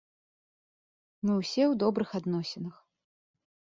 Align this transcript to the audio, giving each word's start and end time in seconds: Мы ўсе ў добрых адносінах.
Мы 1.27 1.33
ўсе 1.41 1.63
ў 1.65 1.73
добрых 1.85 2.09
адносінах. 2.21 2.75